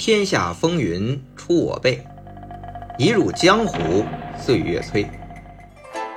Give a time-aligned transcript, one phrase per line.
[0.00, 2.02] 天下风云出我辈，
[2.96, 4.02] 一入江湖
[4.34, 5.06] 岁月催。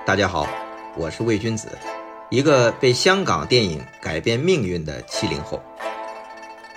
[0.05, 0.47] 大家好，
[0.95, 1.67] 我是魏君子，
[2.29, 5.61] 一个被香港电影改变命运的七零后。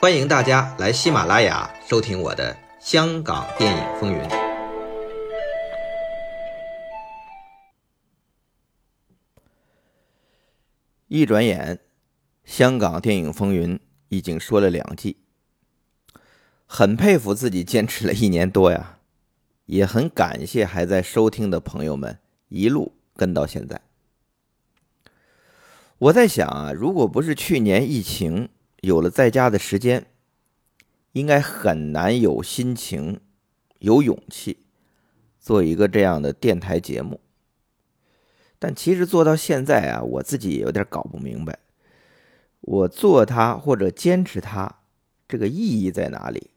[0.00, 4.18] 欢迎大家来喜马拉雅收听我的《香港电影风云》。
[11.06, 11.78] 一转眼，
[12.44, 13.78] 香港电影风云
[14.08, 15.18] 已经说了两季，
[16.66, 18.98] 很佩服自己坚持了一年多呀，
[19.66, 23.80] 也很感谢还在收听的朋友们一路跟到现在。
[25.98, 28.50] 我在想啊，如果不是去年疫情，
[28.82, 30.06] 有了在家的时间，
[31.12, 33.20] 应该很难有心情、
[33.78, 34.66] 有勇气
[35.40, 37.20] 做一个这样的电台节目。
[38.58, 41.58] 但其实做到现在啊，我自己也有点搞不明白，
[42.60, 44.80] 我做它或者坚持它，
[45.26, 46.50] 这个意义在哪里？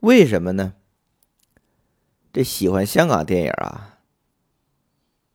[0.00, 0.74] 为什么呢？
[2.32, 3.98] 这喜欢香港电影啊，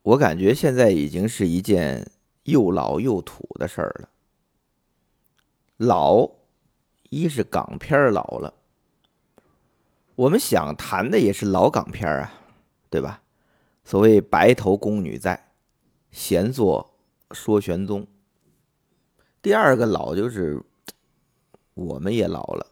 [0.02, 2.10] 我感觉现在已经是一件
[2.44, 4.08] 又老又土的事儿了。
[5.76, 6.30] 老，
[7.10, 8.54] 一是港片老了，
[10.16, 12.32] 我们想谈的也是老港片啊，
[12.90, 13.22] 对吧？
[13.84, 15.52] 所谓白头宫女在，
[16.10, 16.94] 闲坐
[17.30, 18.04] 说玄宗。
[19.40, 20.60] 第二个老就是
[21.74, 22.66] 我们也老了。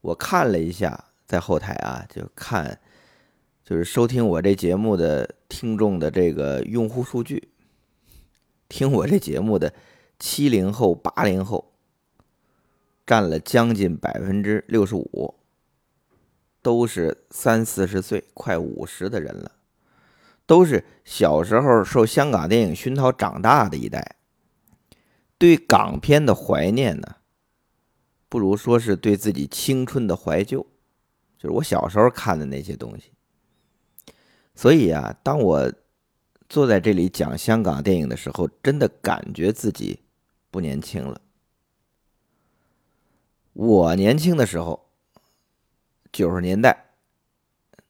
[0.00, 2.80] 我看了一下，在后台啊，就看
[3.64, 7.48] 就是收听我这节目的听众的这个用户数据，
[8.68, 9.72] 听我这节目的
[10.18, 11.72] 七零后、八零后
[13.06, 15.34] 占了将近百分之六十五，
[16.62, 19.52] 都是三四十岁、快五十的人了。
[20.46, 24.16] 都是小时候受香港电影熏陶长大的一代，
[25.38, 27.16] 对港片的怀念呢，
[28.30, 30.64] 不如说是对自己青春的怀旧，
[31.36, 33.12] 就是我小时候看的那些东西。
[34.54, 35.72] 所以啊，当我
[36.48, 40.00] 坐在这里讲香港电影的时候，真的感觉自己
[40.50, 41.20] 不年轻了。
[43.52, 44.88] 我年轻的时候，
[46.12, 46.92] 九十年代，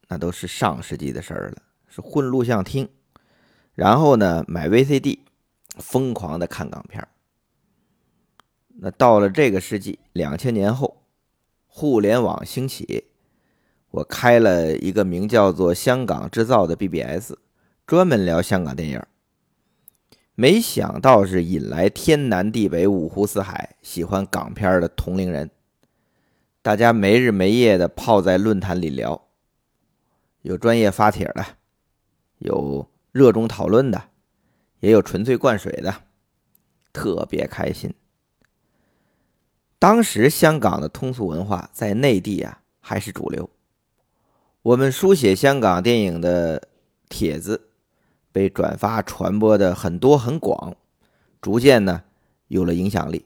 [0.09, 1.62] 那都是上世纪的事儿了。
[1.87, 2.88] 是混录像厅，
[3.75, 5.19] 然后呢买 VCD，
[5.76, 7.06] 疯狂的看港片
[8.82, 11.02] 那到了这个世纪，两千年后，
[11.66, 13.04] 互联网兴起，
[13.91, 17.34] 我开了一个名叫做“香港制造”的 BBS，
[17.86, 19.02] 专门聊香港电影。
[20.34, 25.50] 没想到是引来天南地北、五湖四海喜欢港片的同龄人，
[26.62, 29.26] 大家没日没夜的泡在论坛里聊，
[30.40, 31.44] 有专业发帖的。
[32.38, 34.04] 有热衷讨论的，
[34.78, 35.94] 也有纯粹灌水的，
[36.94, 37.92] 特别开心。
[39.80, 43.48] 当时香港的通俗文化在内地啊还是主流，
[44.60, 46.68] 我们书写香港电影的
[47.08, 47.70] 帖子
[48.30, 50.76] 被转发传播的很多很广，
[51.40, 52.02] 逐渐呢
[52.48, 53.24] 有了影响力。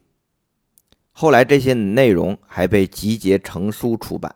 [1.10, 4.32] 后来这些内容还被集结成书出版，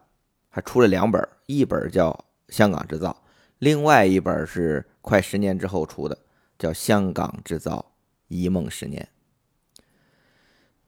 [0.48, 2.10] 还出了两本，一本叫
[2.52, 3.10] 《香港制造》。
[3.60, 6.18] 另外一本是快十年之后出的，
[6.58, 7.92] 叫《香港制造：
[8.26, 9.08] 一梦十年》。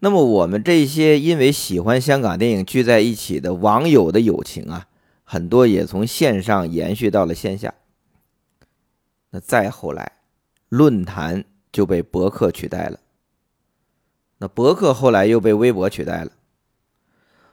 [0.01, 4.89] 那么我们这些因为喜欢香港电影聚在一起的网友的友情啊，
[5.25, 7.75] 很多也从线上延续到了线下。
[9.31, 10.13] 那再后来，
[10.69, 12.99] 论坛就被博客取代了。
[14.39, 16.33] 那博客后来又被微博取代了。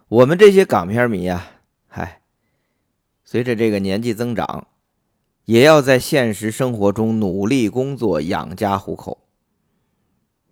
[0.08, 1.52] 我们这些港片迷啊，
[1.88, 2.22] 嗨，
[3.24, 4.68] 随着这个年纪增长。
[5.44, 9.20] 也要在现实生活中努力工作养家糊口，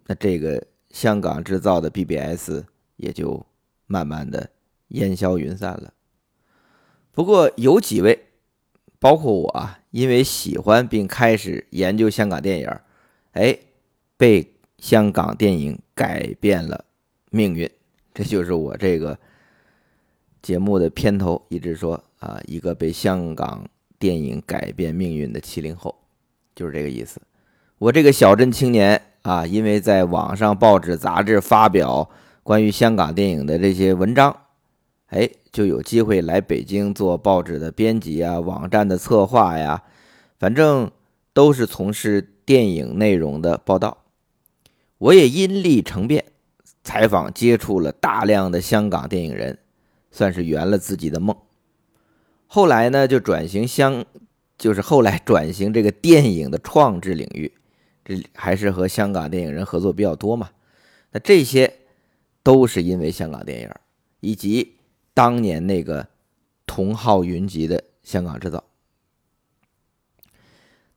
[0.06, 2.64] 那这个香港制造的 BBS
[2.96, 3.46] 也就
[3.86, 4.50] 慢慢的
[4.88, 5.94] 烟消云散了。
[7.12, 8.28] 不过有几位，
[8.98, 12.70] 包括我啊，因为喜欢并开始研究香港电影，
[13.34, 13.60] 哎，
[14.16, 16.86] 被香港电影改变了
[17.30, 17.70] 命运。
[18.14, 19.20] 这就是我这个
[20.41, 23.68] 节目的片头一直说啊，一个被香港。
[23.98, 25.96] 电影改变命运的七零后，
[26.53, 27.20] 就是这个意思。
[27.78, 32.08] 我这个小镇青年啊，因为在网上、报纸、杂志发表
[32.44, 34.38] 关于香港电影的这些文章，
[35.08, 39.82] 哎，就有机会来北京做报纸的编辑啊、网站的策划呀，
[40.38, 40.92] 反正
[41.34, 43.98] 都是从事电影内容的报道。
[45.00, 46.24] 我也因利成便，
[46.84, 49.58] 采访接触了大量的香港电影人，
[50.12, 51.36] 算是圆了自己的梦。
[52.46, 54.06] 后来呢，就转型香，
[54.56, 57.52] 就是后来转型这个电影的创制领域，
[58.05, 60.52] 这还是和香港电影人合作比较多嘛。
[61.11, 61.79] 那这些
[62.43, 63.69] 都是因为香港电影，
[64.19, 64.78] 以及
[65.13, 66.07] 当年那个
[66.66, 68.63] 同号云集的香港制造。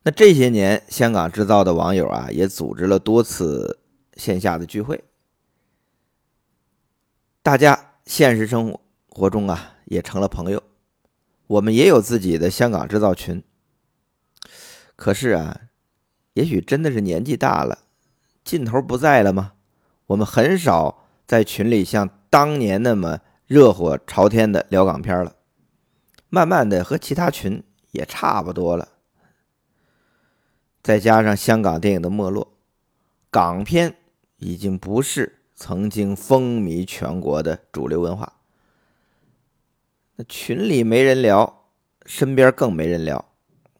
[0.03, 3.79] 那这些年，香港制造的网友啊，也组织了多次
[4.17, 5.05] 线下的聚会，
[7.43, 8.79] 大家现实生
[9.09, 10.63] 活中啊也成了朋友。
[11.47, 13.43] 我们也有自己的香港制造群，
[14.97, 15.68] 可是啊，
[16.39, 17.81] 也许真的是年纪大了，
[18.45, 19.55] 劲头不在了吗？
[20.07, 23.19] 我们很少在群里像当年那么
[23.49, 25.35] 热火朝天的聊港片了，
[26.29, 28.87] 慢慢的和其他群也差不多了。
[30.81, 32.57] 再加上香港电影的没落，
[33.33, 33.97] 港片
[34.37, 38.35] 已经不是曾经风靡全国的主流文化。
[40.15, 41.65] 那群里没人聊，
[42.07, 43.25] 身边更没人聊。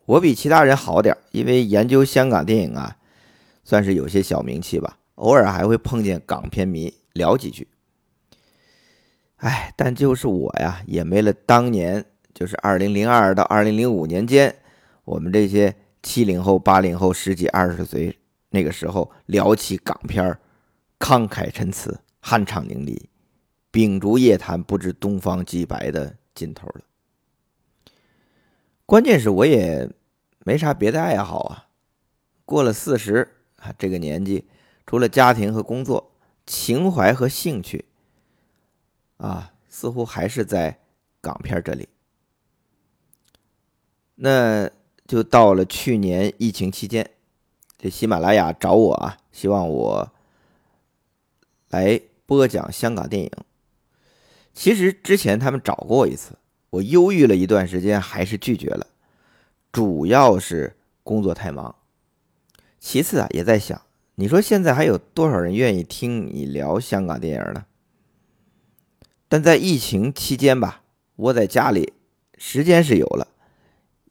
[0.09, 2.97] 我比其他人好点因为研究香港电影啊，
[3.63, 4.99] 算是有些小名气吧。
[5.17, 7.69] 偶尔还会碰见港片迷聊几句。
[9.37, 14.57] 哎，但就是我呀，也没了当年，就是二零零二到二零零五年间，
[15.05, 15.75] 我们这些。
[16.01, 18.17] 七零后、八零后，十几二十岁
[18.51, 20.39] 那个时候聊起港片
[20.97, 22.97] 慷慨陈词、酣畅淋漓、
[23.73, 26.83] 秉烛夜谈，不知东方既白的劲头了。
[28.87, 29.91] 关键是我也
[30.49, 31.69] 没啥别的爱好啊。
[32.47, 34.47] 过了四十啊，这个年纪，
[34.87, 36.11] 除了家庭和工作，
[36.47, 37.85] 情怀和兴趣
[39.19, 40.79] 啊，似乎还是在
[41.21, 41.87] 港片这里。
[44.15, 44.71] 那。
[45.09, 47.13] 就到了去年疫情期间，
[47.79, 50.13] 这喜马拉雅找我啊，希望我
[51.71, 53.31] 来播讲香港电影。
[54.53, 56.37] 其实之前他们找过我一次，
[56.69, 58.87] 我犹豫了一段时间，还是拒绝了，
[59.79, 61.77] 主要是工作太忙。
[62.81, 63.81] 其次啊，也在想，
[64.17, 67.65] 你说现在还有多少人愿意听你聊香港电影呢？
[69.29, 70.83] 但在疫情期间吧，
[71.15, 71.93] 窝在家里，
[72.37, 73.29] 时间是有了，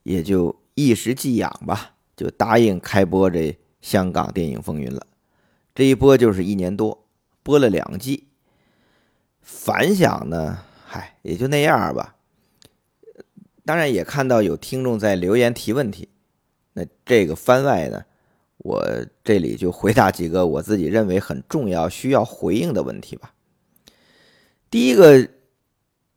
[0.03, 0.55] 也就。
[0.73, 5.07] 一时寄养吧，就答应开播这香港电影风云了。
[5.73, 7.05] 这一播就是一年多，
[7.41, 8.27] 播了两季，
[9.41, 12.15] 反响呢，嗨，也就那样吧。
[13.67, 16.07] 当然也看到有听众在留言提问题，
[16.71, 18.05] 那这个番外呢，
[18.59, 23.33] 我这里就回答几个我自己认为很重要、需要回应的问题吧。
[24.71, 25.27] 第一个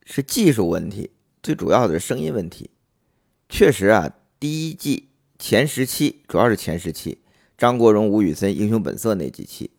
[0.07, 1.11] 是技术问题，
[1.43, 2.71] 最主要的是声音问题，
[3.49, 4.15] 确实啊。
[4.39, 7.21] 第一季前十期，主要是前十期，
[7.59, 9.73] 张国荣、吴宇森《英雄本色》那几期，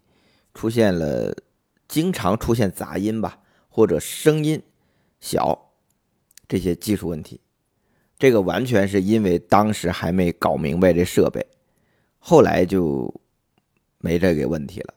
[0.53, 1.33] 出现了
[1.87, 3.39] 经常出现杂音吧，
[3.69, 4.61] 或者声音
[5.21, 5.71] 小
[6.49, 7.39] 这些技术问题。
[8.21, 11.43] 这个完全是因为当时还没搞明白这设备，
[12.19, 13.11] 后来就
[13.97, 14.93] 没这个问题了。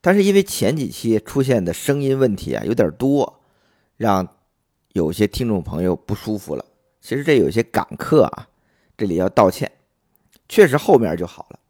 [0.00, 3.40] 但是因为前几期出现的声音问题啊有点多，
[3.96, 4.36] 让
[4.92, 6.64] 有些听众朋友不舒服了。
[7.00, 8.48] 其实这有些赶客啊。
[8.96, 9.70] 这里要道歉，
[10.48, 11.60] 确实后面就好了。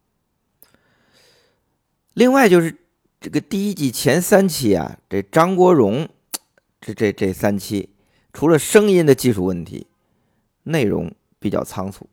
[2.15, 2.75] 另外就是
[3.21, 6.09] 这个第一季前三期啊，这张国荣
[6.81, 7.89] 这这这三期，
[8.33, 9.85] 除了声音的技术问题，
[10.69, 12.09] 内容比较仓促。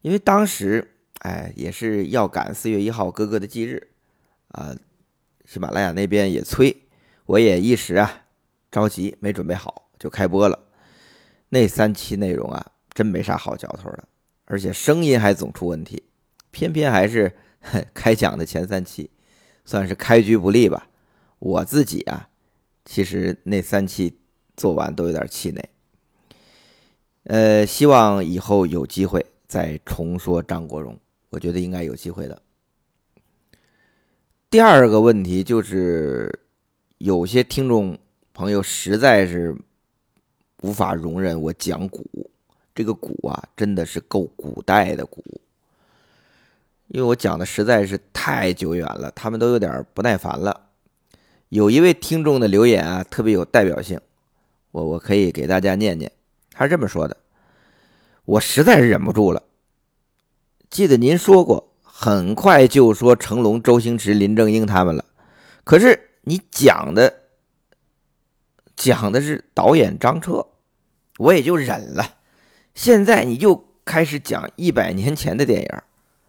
[0.00, 3.88] 因为当时哎也是要赶四月一号哥哥的忌日
[4.48, 4.74] 啊，
[5.44, 6.74] 喜马拉雅那边也催，
[7.26, 8.26] 我也一时啊
[8.70, 10.58] 着急没准备好就开播了。
[11.50, 12.72] 那三期内容啊。
[12.94, 14.08] 真没啥好嚼头的，
[14.46, 16.02] 而且声音还总出问题，
[16.50, 17.32] 偏偏还是
[17.94, 19.08] 开讲的前三期，
[19.64, 20.88] 算是开局不利吧。
[21.38, 22.28] 我自己啊，
[22.84, 24.18] 其实那三期
[24.56, 25.62] 做完都有点气馁。
[27.28, 32.40] 呃，希望以后有机会再重说张国荣，我觉得应该有机会的。
[34.48, 36.40] 第二个问题就是，
[36.96, 37.98] 有些听众
[38.32, 39.54] 朋友实在是
[40.62, 42.30] 无法容忍我讲古。
[42.74, 45.22] 这个古啊，真的是够古代的古，
[46.86, 50.68] 因为我讲的实在是太久远了，他们都有点不耐烦了。
[51.50, 54.00] 有一位听众的留言啊，特别有代表性，
[54.70, 56.10] 我我可以给大家念念，
[56.58, 57.16] 他是这么说的
[58.26, 59.44] ：“我实在是忍不住了。
[60.68, 65.04] 记得您说过，很快就说成龙、周星驰、林正英他们了，
[65.62, 67.14] 可是你讲的
[68.74, 70.48] 讲的是导演张彻，
[71.18, 72.16] 我也就忍了。”
[72.74, 75.68] 现在你就开始讲一百年前的电影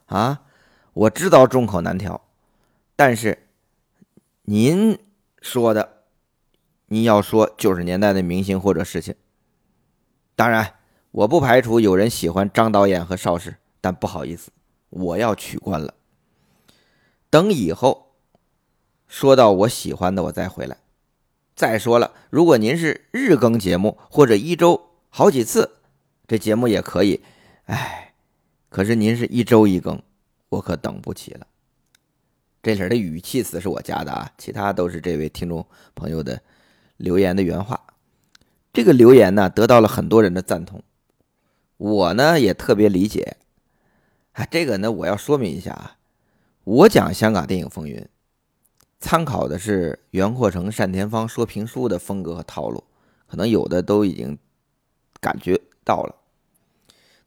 [0.05, 0.43] 啊！
[0.93, 2.21] 我知道众口难调，
[2.95, 3.47] 但是
[4.43, 4.99] 您
[5.41, 6.03] 说的，
[6.85, 9.15] 您要说九十年代的明星或者事情。
[10.39, 10.75] 当然，
[11.11, 14.51] 我不排除有人喜欢张导演和邵氏，但不好意思，
[14.89, 15.93] 我要取关了。
[17.29, 18.13] 等以后
[19.05, 20.77] 说到我喜欢的，我再回来。
[21.57, 25.71] 再说了，如果您是日更节目或者一周好几次，
[26.25, 27.21] 这节目也可以。
[27.65, 28.13] 哎，
[28.69, 30.01] 可是您是一周一更，
[30.47, 31.45] 我可等不起了。
[32.63, 36.41] 这里的语气词是我加的啊，其他都是这位听众朋友的
[36.95, 37.77] 留言的原话。
[38.71, 40.83] 这个留言呢，得到了很多人的赞同，
[41.77, 43.37] 我呢也特别理解。
[44.33, 45.97] 啊，这个呢，我要说明一下啊，
[46.63, 48.07] 我讲香港电影风云。
[48.99, 52.83] 参考的是袁阔成、单田芳说评书的风格和套路，
[53.27, 54.37] 可能有的都已经
[55.19, 56.15] 感觉到了。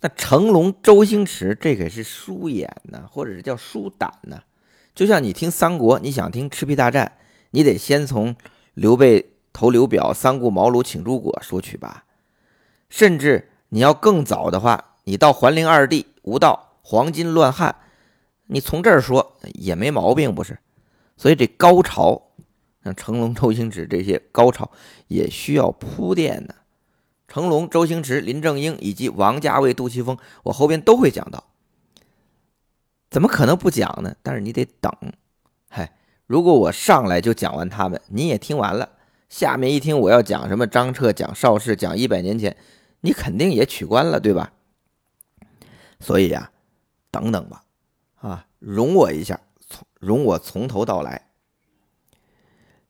[0.01, 4.43] 那成龙、周星驰这可是书眼呢，或者是叫书胆呢。
[4.95, 7.17] 就像你听三国，你想听赤壁大战，
[7.53, 8.37] 你得先从
[8.75, 12.05] 刘备投刘表、三顾茅庐请诸葛说去吧。
[12.89, 17.77] 甚至你要更早的话，你到桓灵二帝、吴道、黄巾乱汉，
[18.47, 20.59] 你从这儿说也没毛病，不是？
[21.17, 22.31] 所以这高潮，
[22.83, 24.71] 像成龙、周星驰这些高潮
[25.09, 26.55] 也需要铺垫呢。
[27.29, 31.45] 成龙、周星驰、林正英以及王家卫、杜琪峰，我后边都会讲到。
[33.09, 34.15] 怎么可能不讲呢？
[34.23, 34.93] 但是你得等。
[35.71, 35.95] 嗨，
[36.27, 38.91] 如果我上来就讲完他们，你也听完了，
[39.33, 42.55] 下面一听我要讲什么张彻、讲邵氏、讲一百年前，
[43.01, 44.53] 你肯定也取关了，对吧？
[46.01, 46.53] 所以呀，
[47.11, 47.65] 等等吧，
[48.17, 49.41] 啊，容我一下。
[49.99, 51.29] 容我从头到来。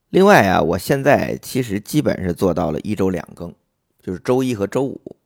[0.08, 3.54] 另外啊，我现在其实基本是做到了一周两更，
[4.02, 5.16] 就是周一和周五，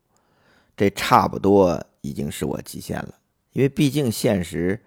[0.77, 3.15] 这差不多已经是我极限了。
[3.53, 4.85] 因为毕竟现实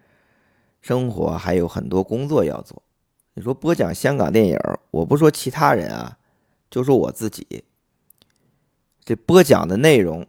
[0.79, 2.83] 生活还有很多工作要做。
[3.33, 4.59] 你说播讲香港电影，
[4.91, 6.18] 我不说其他人啊，
[6.69, 7.63] 就说我自己，
[9.03, 10.27] 这播讲的内容、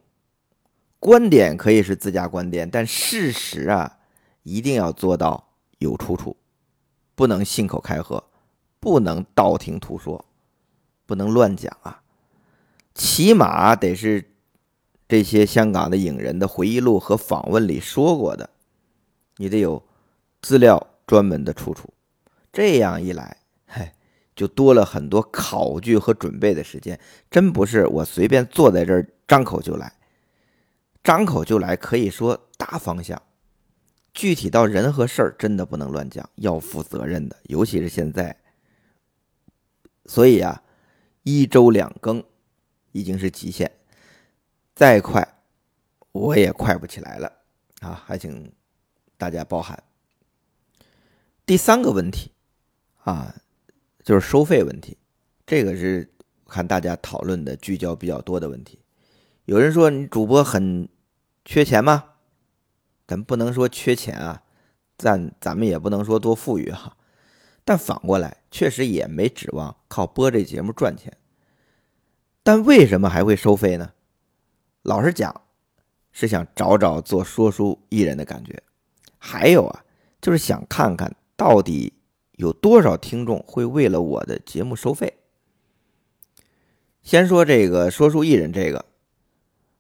[0.99, 3.99] 观点可以是自家观点，但事实啊，
[4.43, 6.37] 一定要做到有出处。
[7.15, 8.25] 不能信口开河，
[8.79, 10.25] 不能道听途说，
[11.05, 12.03] 不能乱讲啊！
[12.95, 14.33] 起码得是
[15.07, 18.49] 这些香港的影人的回忆录和访问里说过的，
[19.37, 19.83] 你得有
[20.41, 21.93] 资料专门的出处。
[22.51, 23.37] 这样一来，
[24.41, 26.99] 就多了很多考据和准备的时间。
[27.31, 29.93] 真不是我随便坐在这儿张口就来，
[31.05, 33.21] 张口就来可以说大方向。
[34.15, 37.37] 具体到人和事儿，真的不能乱讲，要负责任的。
[37.49, 38.35] 尤其是现在，
[40.07, 40.63] 所以啊，
[41.23, 42.25] 一周两更
[42.93, 43.71] 已经是极限，
[44.75, 45.37] 再快
[46.13, 47.31] 我也快不起来了
[47.81, 48.03] 啊！
[48.07, 48.51] 还请
[49.19, 49.83] 大家包涵。
[51.45, 52.33] 第三个问题
[53.05, 53.35] 啊，
[54.03, 54.97] 就是收费问题，
[55.47, 56.11] 这个是
[56.47, 58.79] 看大家讨论的聚焦比较多的问题。
[59.45, 60.89] 有人说你主播很
[61.45, 62.05] 缺钱吗？
[63.07, 64.43] 咱不能说缺钱啊，
[64.97, 66.97] 咱咱们也不能说多富裕哈，
[67.65, 71.17] 但反过来确实也没指望靠播这节目赚钱。
[72.43, 73.93] 但为什么还会收费呢？
[74.83, 75.43] 老实讲，
[76.13, 78.63] 是想找找做说书艺人的感觉，
[79.19, 79.85] 还有啊，
[80.21, 81.93] 就是想看看到底
[82.41, 85.15] 有多少听众会为了我的节目收费。
[87.03, 88.85] 先说这个说书艺人这个，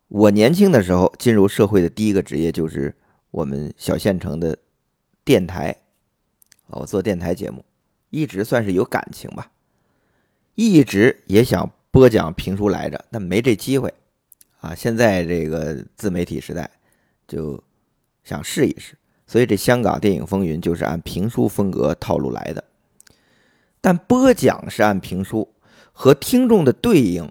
[0.09, 2.95] 我年轻的时候进入社会的第一个职业就是。
[3.33, 4.59] 我们小县城的
[5.23, 5.77] 电台，
[6.67, 7.65] 我做电台节目，
[8.09, 9.53] 一直算是有感情吧，
[10.57, 13.95] 一直也想播讲评书来着，但没这机会
[14.59, 14.75] 啊。
[14.75, 16.69] 现在这个自媒体时代，
[17.29, 17.63] 就
[18.25, 18.99] 想试一试，
[19.31, 22.65] 所以这香港电影风云就是按评书风格套路来的，
[23.81, 25.55] 但播讲是按评书
[25.93, 27.31] 和听众的对应。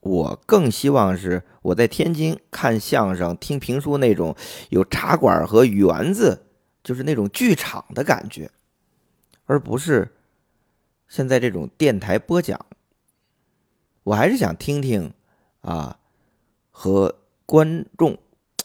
[0.00, 4.36] 我更希望是我在天津看相声、听评书那种
[4.68, 6.44] 有茶馆和园子，
[6.82, 8.50] 就是那种剧场的感觉，
[9.46, 10.12] 而不是
[11.08, 12.66] 现在这种电台播讲。
[14.02, 15.10] 我还是想听听
[15.62, 15.98] 啊，
[16.70, 17.16] 和
[17.46, 18.18] 观众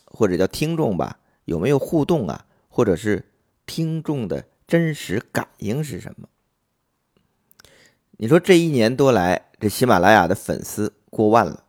[0.03, 3.25] 或者叫听众吧，有没有互动啊，或者是
[3.65, 6.29] 听众的真实感应是什么？
[8.11, 10.93] 你说这一年多来，这喜马拉雅的粉丝。
[11.11, 11.63] 过万了，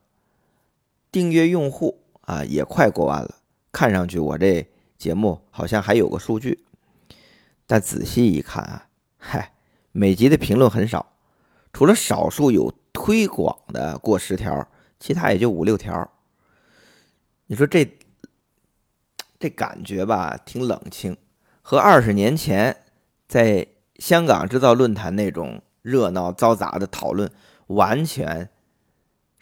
[1.10, 3.36] 订阅用户啊也快过万了。
[3.72, 6.62] 看上去我这节目好像还有个数据，
[7.66, 9.54] 但仔细一看啊，嗨，
[9.92, 11.14] 每集的评论很少，
[11.72, 16.12] 除了少数有推广的过十条，其他也就五六条。
[17.46, 17.90] 你说这
[19.40, 21.16] 这感觉吧，挺冷清，
[21.60, 22.76] 和二十年前
[23.26, 23.66] 在
[23.96, 27.28] 香港制造论坛那种热闹嘈杂的讨论
[27.66, 28.48] 完全。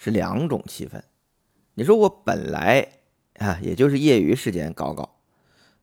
[0.00, 1.02] 是两种气氛。
[1.74, 2.86] 你说我本来
[3.40, 5.18] 啊，也就是业余时间搞搞，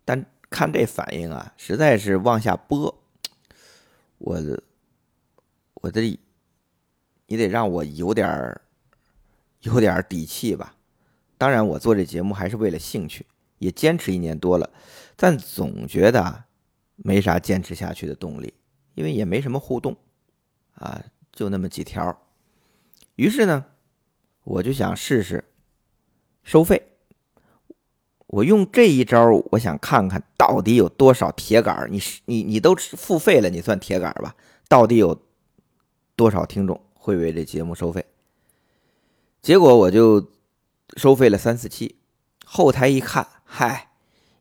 [0.05, 3.03] 但看这反应啊，实在是往下播，
[4.19, 4.41] 我
[5.73, 6.01] 我的
[7.27, 8.61] 你得让我有点儿
[9.63, 10.77] 有点儿底气吧。
[11.37, 13.25] 当然，我做这节目还是为了兴趣，
[13.57, 14.69] 也坚持一年多了，
[15.15, 16.43] 但总觉得
[16.95, 18.53] 没啥坚持下去的动力，
[18.93, 19.95] 因为也没什么互动
[20.75, 22.21] 啊，就那么几条。
[23.15, 23.65] 于是呢，
[24.43, 25.45] 我就想试试
[26.43, 26.89] 收费。
[28.27, 34.35] 我用这一招，我想看看到底有多少铁杆你你你都付费了，你算铁杆吧？
[34.67, 35.21] 到底有
[36.15, 38.05] 多少听众会为这节目收费？
[39.41, 40.31] 结果我就
[40.97, 41.95] 收费了三四期，
[42.55, 43.89] 后台一看，嗨，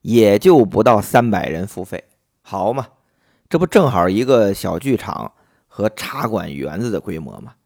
[0.02, 2.04] 也就不到三百人付费，
[2.42, 2.86] 好嘛，
[3.48, 5.32] 这不正好一个小剧场
[5.66, 7.56] 和茶馆园子的规模吗？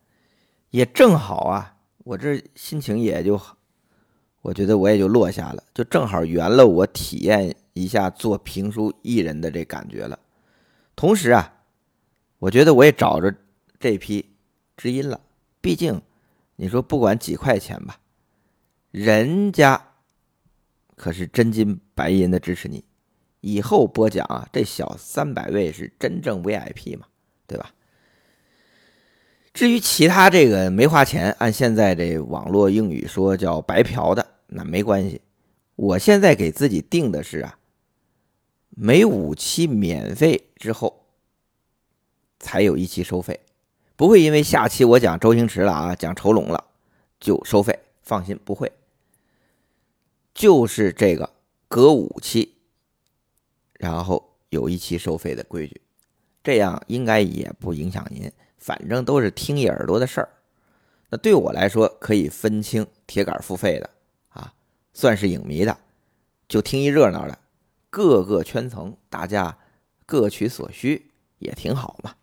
[0.70, 3.38] 也正好啊，我这心情也就。
[4.40, 10.18] 我觉得我也就落下了，就正好圆了我体验一下做评书艺人的这感觉了。
[10.96, 11.52] 同时啊，
[12.38, 13.34] 我觉得我也找着
[13.78, 14.24] 这批
[14.76, 15.20] 知音了。
[15.60, 16.00] 毕竟
[16.56, 17.98] 你说不管几块钱吧，
[18.90, 19.87] 人家
[20.98, 22.84] 可是真金白银的支持你。
[23.40, 27.06] 以后播讲啊，这小三百位是真正 VIP 嘛，
[27.46, 27.72] 对吧？
[29.54, 34.34] 至于其他这个没花钱，按现在这网络英语说叫白嫖的。
[34.48, 35.20] 那没关系，
[35.76, 37.58] 我现在给自己定的是啊，
[38.70, 41.06] 每五期免费之后，
[42.40, 43.40] 才有一期收费，
[43.94, 46.64] 不会因为下期我讲周星驰了啊，讲成龙了
[47.20, 48.72] 就收费，放心不会，
[50.38, 51.28] 就是这个
[51.66, 52.54] 隔五期，
[53.72, 55.80] 然后有一期收费的规矩，
[56.44, 60.28] 这样应该也不影响您，反正都是听一耳朵的事儿，
[61.10, 63.90] 那对我来说可以分清铁杆付费的
[64.28, 64.54] 啊。
[64.94, 65.76] 算是影迷的，
[66.48, 67.36] 就听一热闹的，
[67.90, 69.58] 各个圈层大家
[70.06, 72.14] 各取所需也挺好嘛。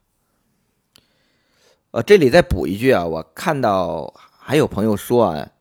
[1.91, 5.51] 呃，这里再补一句啊，我看到还有朋友说啊，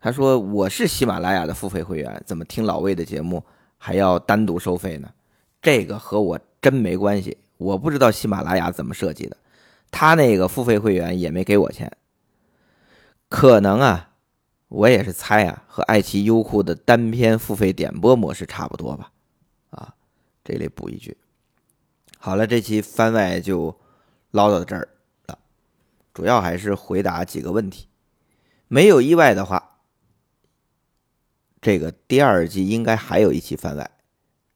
[0.00, 3.42] 他说我是喜马拉雅的付费会员，怎么听老魏的节目
[3.76, 5.10] 还要单独收费呢？
[5.60, 9.36] 这个和我真没关系，我不知道喜马拉雅怎么设计的，
[9.90, 11.90] 他那个付费会员也没给我钱，
[13.28, 14.04] 可能啊。
[14.70, 19.10] 我也是猜啊，和爱奇艺、优酷的单篇付费点播模式差不多吧？
[19.70, 19.94] 啊，
[20.44, 21.16] 这里补一句。
[22.18, 23.74] 好了，这期番外就
[24.32, 24.86] 唠到这儿
[25.24, 25.38] 了，
[26.12, 27.88] 主要还是回答几个问题。
[28.66, 29.77] 没有意外的话，
[31.68, 33.90] 这个第二季应该还有一期番外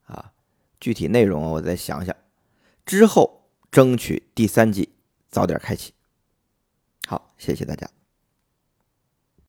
[0.07, 0.33] 啊，
[0.81, 2.17] 具体内容我再想想，
[2.87, 4.95] 之后争取第三季
[5.29, 5.93] 早点开启。
[7.07, 7.87] 好，谢谢大家。